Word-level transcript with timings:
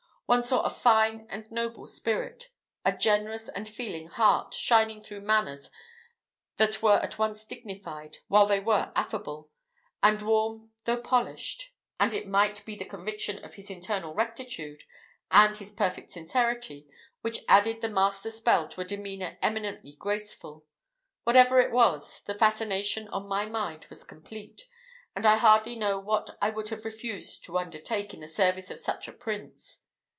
One 0.27 0.43
saw 0.43 0.61
a 0.61 0.69
fine 0.69 1.27
and 1.29 1.51
noble 1.51 1.87
spirit, 1.87 2.47
a 2.85 2.95
generous 2.95 3.49
and 3.49 3.67
feeling 3.67 4.07
heart 4.07 4.53
shining 4.53 5.01
through 5.01 5.19
manners 5.19 5.69
that 6.55 6.81
were 6.81 6.99
at 6.99 7.19
once 7.19 7.43
dignified 7.43 8.19
while 8.29 8.45
they 8.45 8.61
were 8.61 8.93
affable, 8.95 9.49
and 10.01 10.21
warm 10.21 10.71
though 10.85 11.01
polished; 11.01 11.73
and 11.99 12.13
it 12.13 12.29
might 12.29 12.63
be 12.63 12.77
the 12.77 12.85
conviction 12.85 13.43
of 13.43 13.55
his 13.55 13.69
internal 13.69 14.13
rectitude, 14.13 14.83
and 15.31 15.57
his 15.57 15.73
perfect 15.73 16.11
sincerity, 16.11 16.87
which 17.19 17.43
added 17.49 17.81
the 17.81 17.89
master 17.89 18.29
spell 18.29 18.69
to 18.69 18.79
a 18.79 18.85
demeanour 18.85 19.37
eminently 19.41 19.91
graceful. 19.99 20.65
Whatever 21.25 21.59
it 21.59 21.71
was, 21.73 22.21
the 22.21 22.33
fascination 22.33 23.09
on 23.09 23.27
my 23.27 23.47
mind 23.47 23.85
was 23.89 24.05
complete; 24.05 24.69
and 25.13 25.25
I 25.25 25.35
hardly 25.35 25.75
know 25.75 25.99
what 25.99 26.37
I 26.41 26.51
would 26.51 26.69
have 26.69 26.85
refused 26.85 27.43
to 27.43 27.57
undertake 27.59 28.13
in 28.13 28.21
the 28.21 28.29
service 28.29 28.71
of 28.71 28.79
such 28.79 29.09
a 29.09 29.11
prince. 29.11 29.79